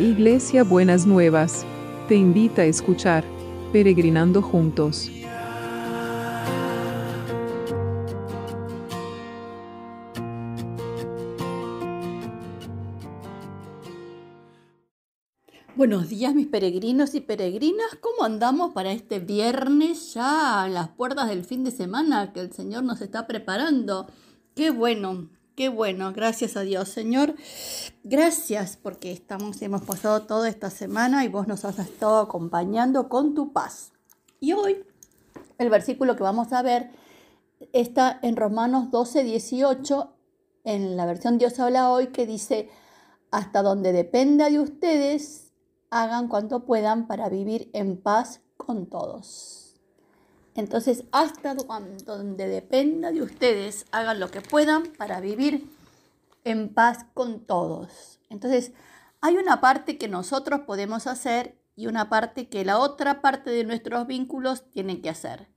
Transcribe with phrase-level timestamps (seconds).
[0.00, 1.66] Iglesia Buenas Nuevas,
[2.08, 3.22] te invita a escuchar
[3.70, 5.10] Peregrinando Juntos.
[15.76, 21.28] Buenos días mis peregrinos y peregrinas, ¿cómo andamos para este viernes ya a las puertas
[21.28, 24.06] del fin de semana que el Señor nos está preparando?
[24.54, 27.34] Qué bueno, Qué bueno, gracias a Dios, Señor.
[28.04, 33.34] Gracias porque estamos, hemos pasado toda esta semana y vos nos has estado acompañando con
[33.34, 33.92] tu paz.
[34.38, 34.84] Y hoy
[35.58, 36.90] el versículo que vamos a ver
[37.72, 40.16] está en Romanos 12, 18,
[40.64, 42.70] en la versión Dios habla hoy, que dice,
[43.30, 45.52] hasta donde dependa de ustedes,
[45.90, 49.69] hagan cuanto puedan para vivir en paz con todos.
[50.54, 55.70] Entonces, hasta donde dependa de ustedes, hagan lo que puedan para vivir
[56.44, 58.18] en paz con todos.
[58.28, 58.72] Entonces,
[59.20, 63.64] hay una parte que nosotros podemos hacer y una parte que la otra parte de
[63.64, 65.48] nuestros vínculos tienen que hacer.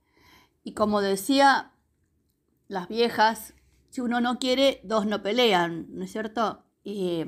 [0.62, 1.72] Y como decía
[2.68, 3.54] las viejas,
[3.90, 6.64] si uno no quiere, dos no pelean, ¿no es cierto?
[6.82, 7.24] Y,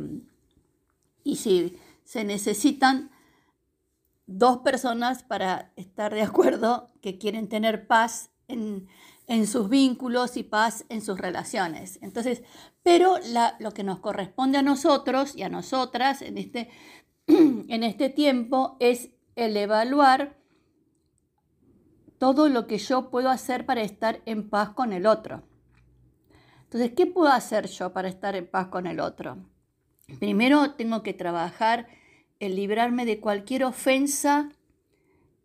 [1.23, 3.11] y si se necesitan
[4.27, 8.89] dos personas para estar de acuerdo que quieren tener paz en,
[9.47, 11.99] sus vínculos y paz en sus relaciones.
[12.03, 12.43] Entonces,
[12.83, 13.17] pero
[13.59, 16.71] lo que nos corresponde a nosotros y a nosotras en este,
[17.27, 20.37] en este tiempo es el evaluar
[22.19, 25.43] todo lo que yo puedo hacer para estar en paz con el otro.
[26.65, 29.39] Entonces, ¿qué puedo hacer yo para estar en paz con el otro?
[30.19, 31.89] Primero tengo que trabajar
[32.41, 34.51] el librarme de cualquier ofensa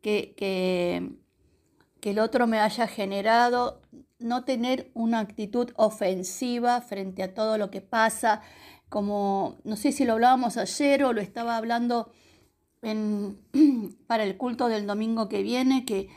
[0.02, 3.82] que, que, el otro me haya generado,
[4.20, 8.42] no tener una actitud ofensiva frente a todo lo que pasa,
[8.90, 12.12] como no sé si lo hablábamos ayer o lo estaba hablando
[12.82, 13.40] en,
[14.08, 16.10] para el culto del domingo que viene, que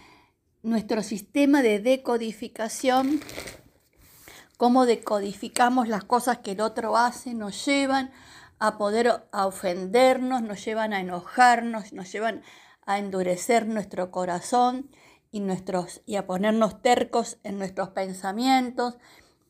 [0.63, 3.21] nuestro sistema de decodificación,
[4.57, 8.11] cómo decodificamos las cosas que el otro hace, nos llevan
[8.59, 12.43] a poder a ofendernos, nos llevan a enojarnos, nos llevan
[12.87, 14.91] a endurecer nuestro corazón
[15.31, 18.99] y, nuestros, y a ponernos tercos en nuestros pensamientos.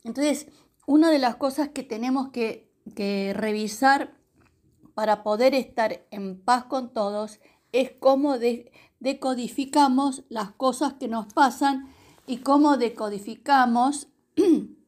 [0.02, 0.46] Entonces,
[0.86, 2.72] una de las cosas que tenemos que,
[3.34, 4.14] revisar
[4.92, 7.40] para poder estar en paz con todos
[7.72, 8.36] es cómo
[9.00, 11.94] decodificamos las cosas que nos pasan
[12.26, 14.08] y cómo decodificamos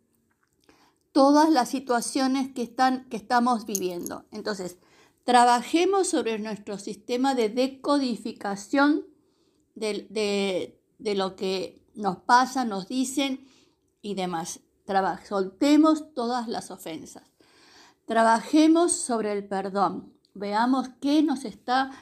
[1.16, 4.26] todas las situaciones que, están, que estamos viviendo.
[4.32, 4.76] Entonces,
[5.24, 9.06] trabajemos sobre nuestro sistema de decodificación
[9.74, 13.48] de, lo que nos pasa, nos dicen
[14.02, 14.60] y demás.
[15.26, 17.24] soltemos todas las ofensas.
[18.04, 20.12] Trabajemos sobre el perdón.
[20.34, 21.92] Veamos qué nos está,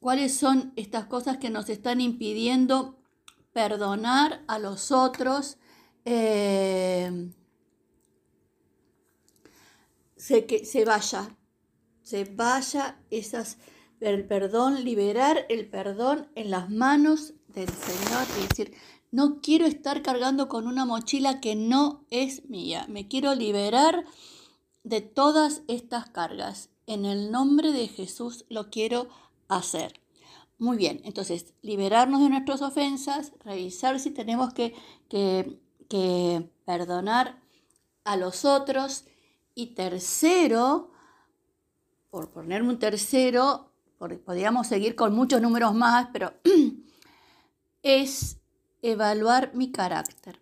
[0.00, 2.96] cuáles son estas cosas que nos están impidiendo
[3.52, 5.58] perdonar a los otros.
[6.06, 7.28] Eh,
[10.24, 11.36] se, que se vaya,
[12.02, 13.58] se vaya esas,
[14.00, 18.74] el perdón, liberar el perdón en las manos del Señor y decir,
[19.10, 24.06] no quiero estar cargando con una mochila que no es mía, me quiero liberar
[24.82, 26.70] de todas estas cargas.
[26.86, 29.08] En el nombre de Jesús lo quiero
[29.48, 30.00] hacer.
[30.56, 34.74] Muy bien, entonces liberarnos de nuestras ofensas, revisar si tenemos que,
[35.10, 35.60] que,
[35.90, 37.42] que perdonar
[38.04, 39.04] a los otros
[39.54, 40.90] y tercero,
[42.10, 46.32] por ponerme un tercero, podríamos seguir con muchos números más, pero
[47.82, 48.38] es
[48.82, 50.38] evaluar mi carácter.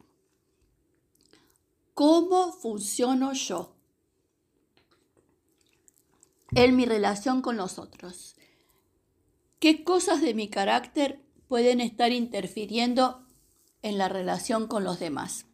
[1.95, 3.75] ¿Cómo funciono yo
[6.55, 8.35] en mi relación con los otros?
[9.59, 13.27] ¿Qué cosas de mi carácter pueden estar interfiriendo
[13.83, 15.47] en la relación con los demás?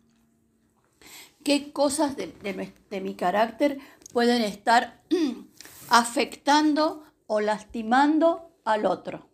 [1.45, 3.79] Qué cosas de, mi carácter
[4.13, 5.03] pueden estar
[5.89, 9.29] afectando o lastimando al otro.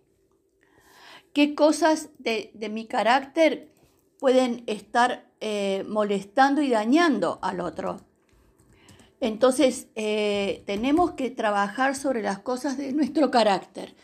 [1.33, 3.73] ¿Qué cosas de, mi carácter
[4.19, 8.01] pueden estar eh, molestando y dañando al otro?
[9.21, 13.97] Entonces, eh, tenemos que trabajar sobre las cosas de nuestro carácter,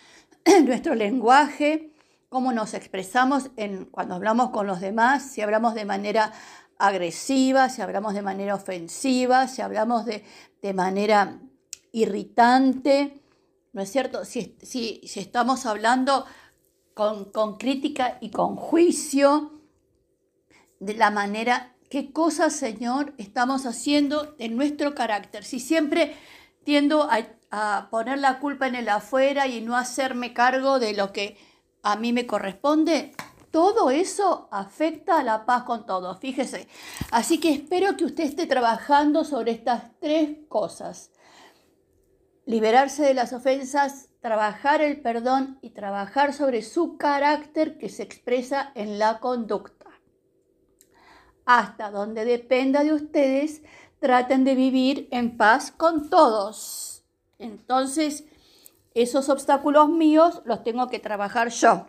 [0.64, 1.92] nuestro lenguaje,
[2.30, 6.32] cómo nos expresamos en, cuando hablamos con los demás, si hablamos de manera
[6.80, 10.24] agresiva, si hablamos de manera ofensiva, si hablamos de,
[10.74, 11.38] manera
[11.92, 13.22] irritante,
[13.72, 14.24] ¿no es cierto?
[14.24, 16.24] Si, si, estamos hablando
[16.94, 19.60] con, con, crítica y con juicio,
[20.80, 25.44] de la manera, qué cosas, Señor, estamos haciendo en nuestro carácter.
[25.44, 26.16] Si siempre
[26.64, 31.12] tiendo a, a poner la culpa en el afuera y no hacerme cargo de lo
[31.12, 31.36] que
[31.82, 33.12] a mí me corresponde,
[33.50, 36.68] todo eso afecta a la paz con todos, fíjese.
[37.10, 41.10] Así que espero que usted esté trabajando sobre estas tres cosas.
[42.46, 48.72] Liberarse de las ofensas, trabajar el perdón y trabajar sobre su carácter que se expresa
[48.74, 49.86] en la conducta.
[51.44, 53.62] Hasta donde dependa de ustedes,
[53.98, 57.04] traten de vivir en paz con todos.
[57.38, 58.24] Entonces,
[58.94, 61.86] esos obstáculos míos los tengo que trabajar yo.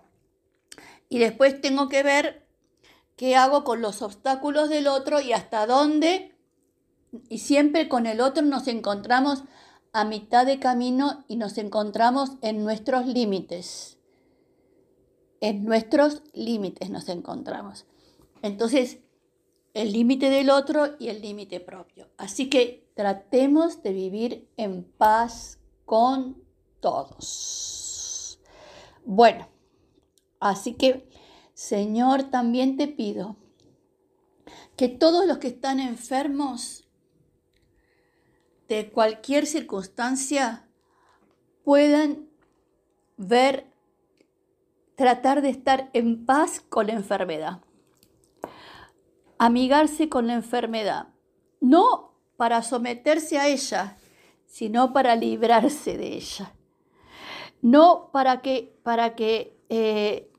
[1.11, 2.47] Y después tengo que ver
[3.17, 6.37] qué hago con los obstáculos del otro y hasta dónde.
[7.27, 9.43] Y siempre con el otro nos encontramos
[9.91, 13.97] a mitad de camino y nos encontramos en nuestros límites.
[15.41, 17.85] En nuestros límites nos encontramos.
[18.41, 18.99] Entonces,
[19.73, 22.07] el límite del otro y el límite propio.
[22.15, 26.41] Así que tratemos de vivir en paz con
[26.79, 28.39] todos.
[29.03, 29.51] Bueno,
[30.41, 31.07] así que,
[31.53, 33.37] Señor, también te pido
[34.75, 36.87] que todos los que están enfermos
[38.67, 40.67] de cualquier circunstancia
[41.63, 42.29] puedan
[43.17, 43.67] ver,
[44.95, 47.61] tratar de estar en paz con la enfermedad,
[49.37, 51.09] amigarse con la enfermedad,
[51.59, 53.97] no para someterse a ella,
[54.45, 56.53] sino para librarse de ella,
[57.61, 60.30] no para que, para que, eh,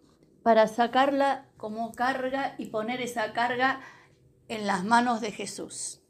[0.43, 3.81] para sacarla como carga y poner esa carga
[4.49, 6.01] en las manos de Jesús.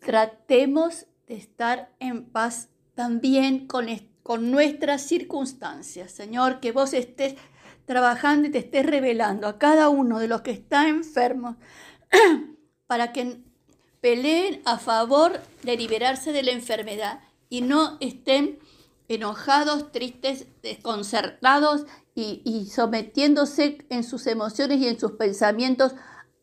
[0.00, 3.86] Tratemos estar en paz también con,
[4.22, 6.12] con nuestras circunstancias.
[6.12, 7.36] Señor, que vos estés
[7.84, 11.56] trabajando y te estés revelando a cada uno de los que está enfermos
[12.86, 13.40] para que
[14.00, 18.58] peleen a favor de liberarse de la enfermedad y no estén
[19.08, 25.94] enojados, tristes, desconcertados y, sometiéndose en sus emociones y en sus pensamientos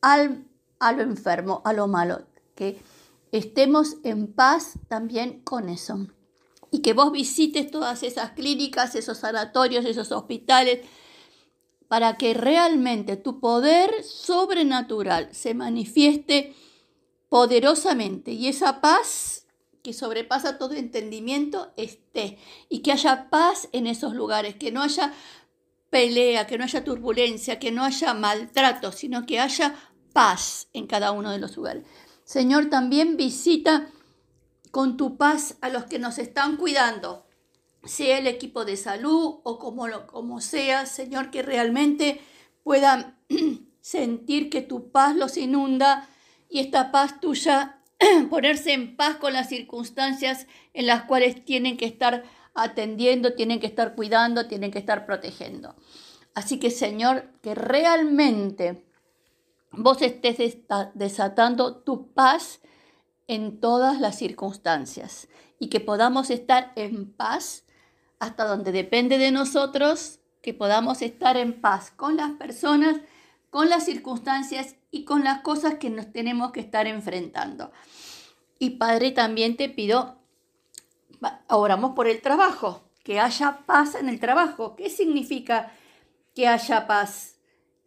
[0.02, 0.46] al,
[0.80, 2.26] a lo enfermo, a lo malo.
[2.56, 2.82] Que
[3.32, 6.08] estemos en paz también con eso.
[6.72, 10.82] Y que vos visites todas esas clínicas, esos sanatorios, esos hospitales,
[11.88, 16.56] para que realmente tu poder sobrenatural se manifieste
[17.30, 19.48] poderosamente y esa paz
[19.82, 22.38] que sobrepasa todo entendimiento esté
[22.70, 25.14] y que haya paz en esos lugares, que no haya
[25.90, 29.76] pelea, que no haya turbulencia, que no haya maltrato, sino que haya
[30.14, 31.84] paz en cada uno de los lugares.
[32.24, 33.90] Señor, también visita
[34.72, 37.26] con tu paz a los que nos están cuidando,
[37.84, 42.22] sea el equipo de salud o como, lo, como sea, Señor, que realmente
[42.64, 43.18] puedan
[43.82, 46.08] sentir que tu paz los inunda
[46.50, 47.82] y esta paz tuya
[48.30, 52.24] ponerse en paz con las circunstancias en las cuales tienen que estar
[52.64, 55.76] atendiendo, tienen que estar cuidando, tienen que estar protegiendo.
[56.34, 58.86] Así que Señor, que realmente
[59.72, 60.38] vos estés
[60.94, 62.60] desatando tu paz
[63.28, 65.28] en todas las circunstancias
[65.60, 67.66] y que podamos estar en paz
[68.20, 72.98] hasta donde depende de nosotros, que podamos estar en paz con las personas,
[73.50, 77.72] con las circunstancias y con las cosas que nos tenemos que estar enfrentando.
[78.58, 80.19] Y Padre, también te pido,
[81.48, 84.76] oramos por el trabajo, que haya paz en el trabajo.
[84.76, 85.72] ¿Qué significa
[86.36, 87.40] que haya paz?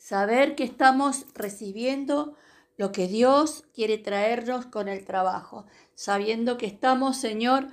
[0.02, 2.34] saber que estamos recibiendo
[2.76, 7.68] lo que Dios quiere traernos con el trabajo, sabiendo que estamos, Señor,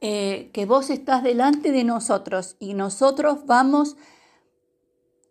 [0.00, 3.96] eh, que vos estás delante de nosotros y nosotros vamos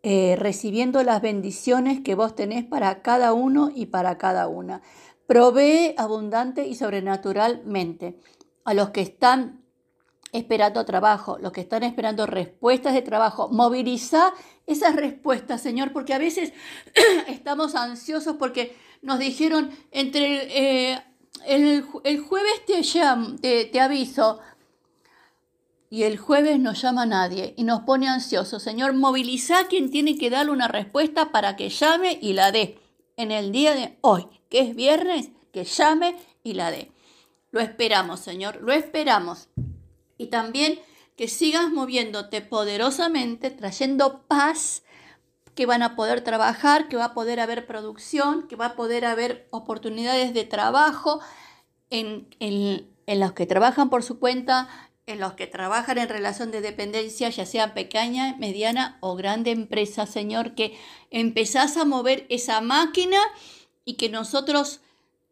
[0.03, 4.81] eh, recibiendo las bendiciones que vos tenés para cada uno y para cada una.
[5.27, 8.17] Provee abundante y sobrenaturalmente
[8.63, 9.61] a los que están
[10.31, 13.49] esperando trabajo, los que están esperando respuestas de trabajo.
[13.49, 14.33] Moviliza
[14.65, 16.53] esas respuestas, Señor, porque a veces
[17.27, 21.03] estamos ansiosos porque nos dijeron entre eh,
[21.45, 22.81] el, jueves te,
[23.41, 24.39] te, te aviso
[25.89, 28.63] y el jueves no llama nadie y nos pone ansiosos.
[28.63, 32.79] Señor, moviliza a quien tiene que darle una respuesta para que llame y la dé
[33.17, 36.91] en el día de hoy, que es viernes, que llame y la dé.
[37.51, 39.49] Lo esperamos, Señor, lo esperamos.
[40.17, 40.79] Y también
[41.15, 44.83] que sigas moviéndote poderosamente, trayendo paz,
[45.55, 49.05] que van a poder trabajar, que va a poder haber producción, que va a poder
[49.05, 51.19] haber oportunidades de trabajo
[51.89, 52.27] en,
[53.07, 54.69] los que trabajan por su cuenta,
[55.05, 60.05] en los que trabajan en relación de dependencia, ya sea pequeña, mediana o grande empresa,
[60.05, 60.77] Señor, que
[61.09, 63.19] empezás a mover esa máquina
[63.83, 64.79] y que nosotros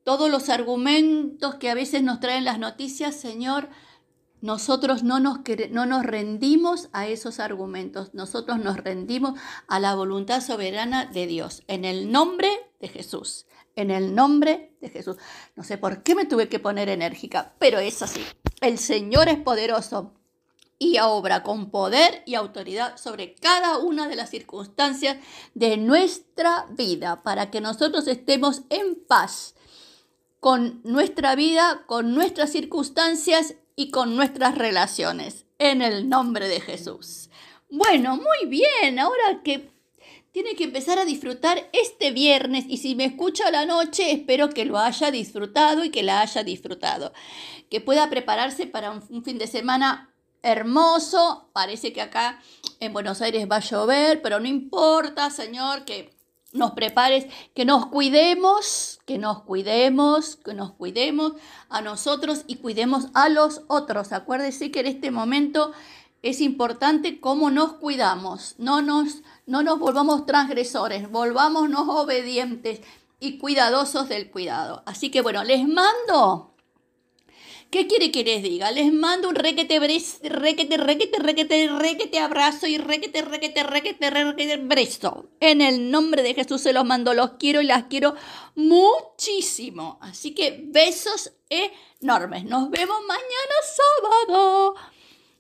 [0.10, 3.70] todos los argumentos que a veces nos traen las noticias, Señor,
[4.42, 10.42] nosotros no nos, no nos rendimos a esos argumentos, nosotros nos rendimos a la voluntad
[10.42, 12.50] soberana de Dios, en el nombre
[12.80, 15.18] de Jesús, en el nombre de Jesús.
[15.56, 18.26] No sé por qué me tuve que poner enérgica, pero es así.
[18.62, 20.16] El Señor es poderoso
[20.80, 25.18] y obra con poder y autoridad sobre cada una de las circunstancias
[25.54, 29.54] de nuestra vida para que nosotros estemos en paz
[30.40, 35.46] con nuestra vida, con nuestras circunstancias y con nuestras relaciones.
[35.58, 37.30] En el nombre de Jesús.
[37.70, 38.98] Bueno, muy bien.
[38.98, 39.70] Ahora que
[40.32, 44.66] tiene que empezar a disfrutar este viernes y si me escucha la noche, espero que
[44.66, 47.14] lo haya disfrutado y que la haya disfrutado.
[47.70, 51.50] Que pueda prepararse para un, fin de semana hermoso.
[51.52, 52.42] Parece que acá
[52.80, 56.14] en Buenos Aires va a llover, pero no importa, Señor, que
[56.52, 61.34] nos prepares, que nos cuidemos, que nos cuidemos, que nos cuidemos
[61.70, 64.12] a nosotros y cuidemos a los otros.
[64.12, 65.72] Acuérdese que en este momento
[66.22, 68.56] es importante cómo nos cuidamos.
[68.58, 72.82] No nos, no nos volvamos transgresores, volvámonos obedientes
[73.20, 74.84] y cuidadosos del cuidado.
[74.86, 76.49] Así que bueno, les mando
[77.72, 78.72] ¿Qué quiere que les diga?
[78.72, 85.30] Les mando un requete, requete, requete, requete, requete abrazo y requete, requete, requete, requete beso.
[85.40, 88.16] En el nombre de Jesús se los mando, los quiero y las quiero
[88.56, 90.00] muchísimo.
[90.02, 92.44] Así que besos enormes.
[92.46, 94.74] Nos vemos mañana sábado.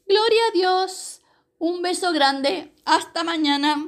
[0.08, 1.22] Gloria a Dios.
[1.58, 2.72] Un beso grande.
[2.86, 3.88] Hasta mañana.